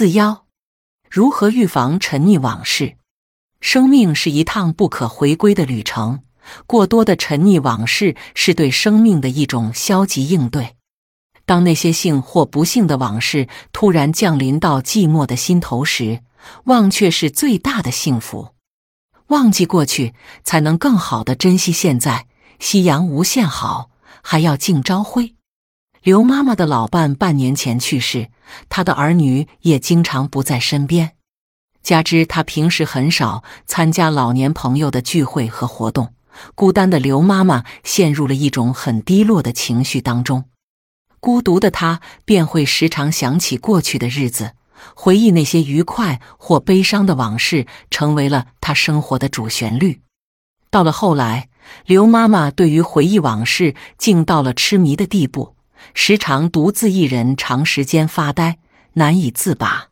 [0.00, 0.46] 四幺，
[1.10, 2.96] 如何预防沉溺往事？
[3.60, 6.22] 生命是一趟不可回归的旅程，
[6.66, 10.76] 过多的沉溺往事是对生命的一种消极应对。
[11.44, 16.22] 当那些幸或不幸的往事突然降临到寂寞的心头时，
[16.64, 18.54] 忘却是最大的幸福。
[19.26, 22.26] 忘记过去，才能更好的珍惜现在。
[22.58, 23.90] 夕阳无限好，
[24.22, 25.34] 还要敬朝晖。
[26.02, 28.28] 刘妈妈的老伴半年前去世，
[28.70, 31.12] 她的儿女也经常不在身边，
[31.82, 36.14] 加之她平时很少参加老年朋友的聚会和活动，
[36.54, 40.44] 孤单的刘妈妈陷入了一种很低落的情绪当中。
[41.20, 44.52] 孤独的他便会时常想起过去的日子，
[44.94, 50.00] 回忆那些愉快或悲伤的往事，成为了他生活的主旋律。
[50.70, 51.50] 到了后来，
[51.84, 55.56] 刘妈妈对于回忆往事竟到了痴迷的地步，
[55.94, 58.58] 时常独自一人长时间发呆，
[58.94, 59.88] 难以自拔。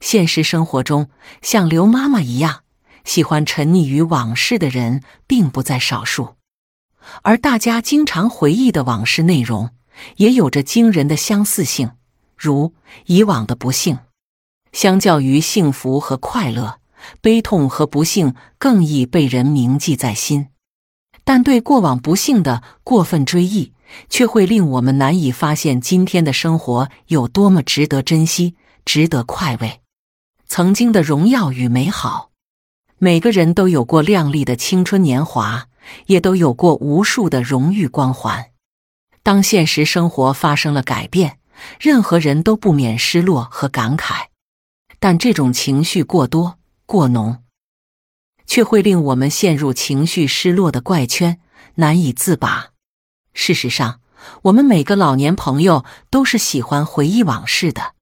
[0.00, 1.08] 现实生活中，
[1.42, 2.62] 像刘妈妈一样
[3.04, 6.36] 喜欢沉溺于往事的人并不在少数，
[7.22, 9.70] 而大家经常回忆的往事内容。
[10.16, 11.92] 也有着惊人的相似性，
[12.36, 12.74] 如
[13.06, 13.98] 以往的不幸，
[14.70, 16.80] 相较于幸福和快乐，
[17.22, 20.48] 悲痛和不幸更易被人铭记在心。
[21.24, 23.72] 但对过往不幸的过分追忆，
[24.08, 29.80] 却会令我们难以发现今天的生活有多么值得珍惜、值得快慰。
[30.46, 32.30] 曾经的荣耀与美好，
[32.98, 35.68] 每个人都有过亮丽的青春年华，
[36.06, 38.46] 也都有过无数的荣誉光环。
[39.22, 41.38] 当现实生活发生了改变，
[41.80, 44.26] 任何人都不免失落和感慨，
[45.00, 47.42] 但这种情绪过多过浓，
[48.46, 51.40] 却会令我们陷入情绪失落的怪圈，
[51.74, 52.70] 难以自拔。
[53.36, 54.00] 事实上，
[54.44, 57.92] 我们每个老年朋友都是喜欢回忆往事的。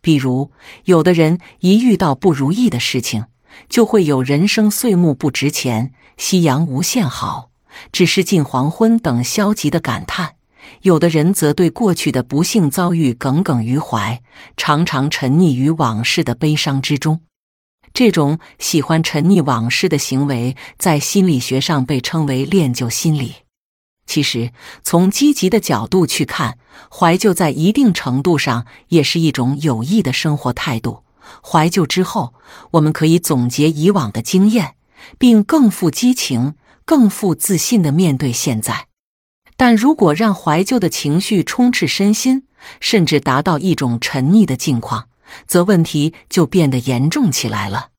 [0.00, 0.50] 比如，
[0.86, 3.26] 有的人一遇到不如意的事情，
[3.68, 7.50] 就会有“人生岁暮不值钱，夕阳无限好，
[7.92, 10.34] 只是近黄昏”等消极的感叹。
[10.82, 14.20] 有的人则对过去的不幸遭遇耿耿于怀，
[14.56, 17.20] 常常沉溺于往事的悲伤之中。
[17.94, 23.34] 这种喜欢沉溺往事的行为，在心理学上被称为恋旧心理。
[24.06, 24.52] 其实，
[24.82, 26.58] 从积极的角度去看，
[26.90, 31.04] 怀旧在一定程度上也是一种有益的生活态度。
[31.42, 32.34] 怀旧之后，
[32.72, 34.74] 我们可以总结以往的经验，
[35.18, 38.88] 并更富激情、更富自信的面对现在。
[39.56, 42.46] 但如果让怀旧的情绪充斥身心，
[42.80, 45.08] 甚至达到一种沉溺的境况，
[45.46, 47.90] 则问题就变得严重起来了。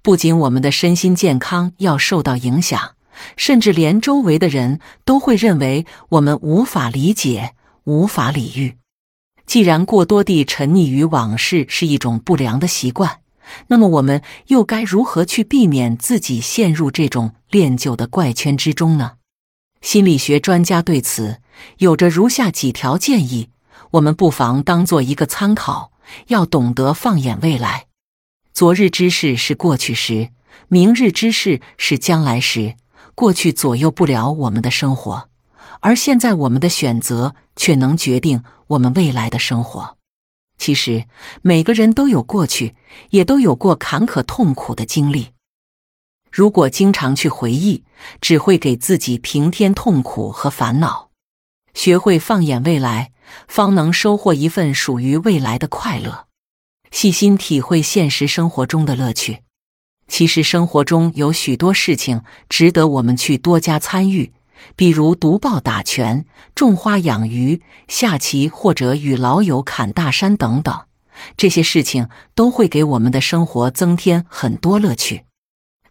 [0.00, 2.92] 不仅我们的身心健康要受到影响，
[3.36, 8.76] 甚至连周围的人都会认为我们无法理解、无法理喻。
[9.46, 13.20] 既然过多地沉溺于往事是一种不良的习惯，
[13.66, 19.12] 那么我们又该如何去避免自己陷入这种恋旧的怪圈之中呢？
[19.80, 21.38] 心理学专家对此
[21.78, 23.50] 有着如下几条建议，
[23.92, 25.90] 我们不妨当做一个参考。
[26.26, 27.86] 要懂得放眼未来，
[28.52, 30.28] 昨日之事是过去时，
[30.68, 32.74] 明日之事是将来时。
[33.14, 35.28] 过去左右不了我们的生活，
[35.80, 39.96] 而现在我们的选择却能决定我们未来的生活。
[40.58, 41.06] 其实
[41.42, 42.74] 每个人都有过去，
[43.10, 45.30] 也都有过坎坷痛苦的经历。
[46.30, 47.84] 如果经常去回忆，
[48.20, 51.10] 只会给自己平添痛苦和烦恼。
[51.74, 53.12] 学会放眼未来，
[53.48, 56.26] 方能收获一份属于未来的快乐。
[56.90, 59.42] 细心体会现实生活中的乐趣。
[60.12, 64.34] 其实生活中有许多事情值得我们去多加参与，
[64.76, 70.82] 比如读报、打拳、种花、养鱼、下棋，或者与老友侃大山等等。
[71.38, 75.24] 这些事情都会给我们的生活增添很多乐趣。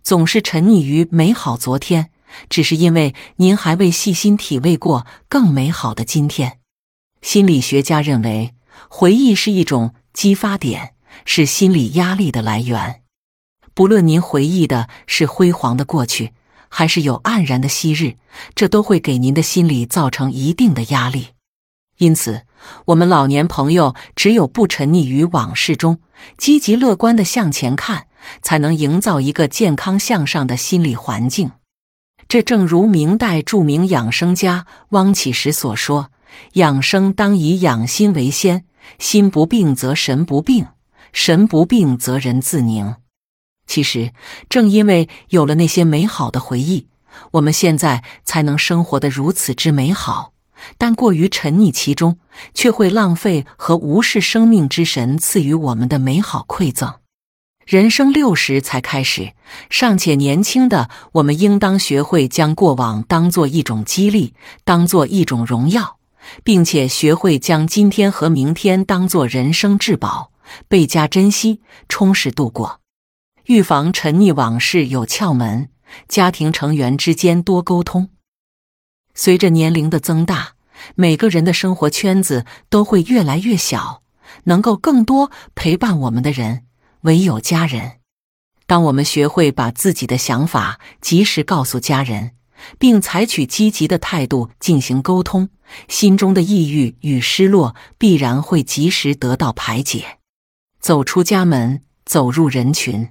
[0.04, 2.12] 总是沉溺于美好昨天，
[2.48, 6.60] 只是因为您还未细心体味过更美好的今天。
[7.24, 8.54] 心理学家认为，
[8.88, 10.94] 回忆是一种激发点，
[11.26, 13.02] 是心理压力的来源。
[13.74, 16.34] 不论您回忆的是辉煌的过去，
[16.70, 18.16] 还是有黯然的昔日，
[18.56, 21.30] 这都会给您的心理造成一定的压力。
[21.98, 22.44] 因此，
[22.86, 26.00] 我们老年朋友只有不沉溺于往事中，
[26.38, 28.08] 积极乐观的向前看。
[28.44, 31.54] 才能营造一个健康向上的心理环境。
[32.28, 36.12] 这正如明代著名养生家汪启时所说
[36.54, 38.66] ：“养生当以养心为先，
[39.00, 40.68] 心不病则神不病，
[41.12, 42.96] 神不病则人自宁。”
[43.72, 44.12] 其实，
[44.50, 46.88] 正因为有了那些美好的回忆，
[47.32, 50.34] 我们现在才能生活的如此之美好，
[50.78, 52.18] 但过于沉溺其中，
[52.54, 56.96] 却会浪费和无视生命之神赐予我们的美好馈赠。
[57.66, 59.32] 人生六十才开始，
[59.70, 64.34] 尚且年轻的我们，应当学会将过往当做一种激励，
[64.66, 65.96] 当做一种荣耀，
[66.44, 70.34] 并且学会将今天和明天当做人生至宝，
[70.68, 72.81] 倍加珍惜，充实度过。
[73.46, 75.70] 预防沉溺往事有窍门：
[76.08, 78.10] 家庭成员之间多沟通。
[79.14, 80.54] 随着年龄的增大，
[80.96, 84.04] 每个人的生活圈子都会越来越小，
[84.46, 86.66] 能够更多陪伴我们的人。
[87.02, 87.94] 唯有家人。
[88.68, 92.32] 当我们学会把自己的想法及时告诉家人，
[92.78, 95.50] 并采取积极的态度进行沟通，
[95.88, 100.20] 心中的抑郁与失落必然会及时得到排解。
[100.80, 103.10] 走出家门，走入人群。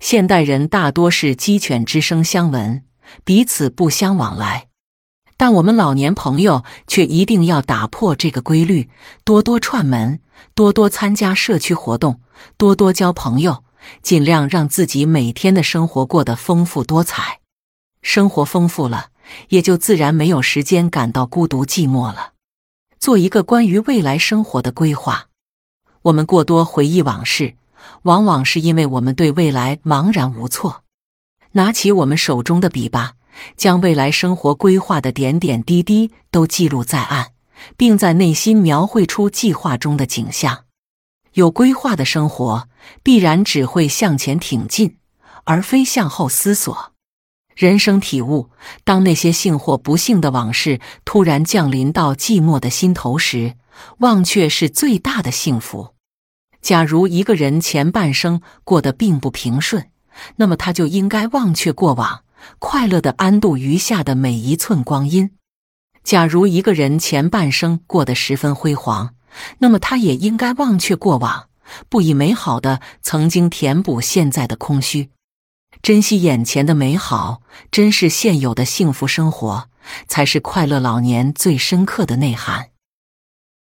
[0.00, 2.82] 现代人大多是鸡犬之声相闻，
[3.22, 4.68] 彼此不相往来。
[5.36, 8.88] 但我们老年朋友却一定要打破这个规律，
[9.24, 10.20] 多多串门，
[10.54, 12.20] 多多参加社区活动。
[12.56, 13.62] 多多交朋友，
[14.02, 17.40] 尽量让自己每天的生活过得丰富多彩。
[18.00, 19.08] 生活丰富了，
[19.50, 22.32] 也就自然没有时间感到孤独寂寞了。
[22.98, 25.26] 做一个关于未来生活的规划。
[26.02, 27.56] 我们过多回忆往事，
[28.02, 30.84] 往往是因为我们对未来茫然无措。
[31.52, 33.14] 拿起我们手中的笔吧，
[33.56, 37.32] 将未来生活规划的点点滴滴都记录在案，
[37.76, 40.64] 并在内心描绘出计划中的景象。
[41.34, 42.68] 有规划的生活，
[43.02, 44.96] 必然只会向前挺进，
[45.44, 46.92] 而非向后思索。
[47.54, 48.50] 人生体悟：
[48.84, 53.54] 当那些幸或不幸的往事突然降临到寂寞的心头时，
[53.98, 55.94] 忘却是最大的幸福。
[56.60, 59.90] 假如一个人前半生过得并不平顺，
[60.36, 62.22] 那么他就应该忘却过往，
[62.58, 65.30] 快乐的安度余下的每一寸光阴。
[66.04, 69.14] 假如一个人前半生过得十分辉煌，
[69.58, 71.48] 那么他也应该忘却过往，
[71.88, 75.10] 不以美好的曾经填补现在的空虚，
[75.82, 79.68] 珍惜眼前的美好，珍视现有的幸福生活，
[80.08, 82.70] 才是快乐老年最深刻的内涵。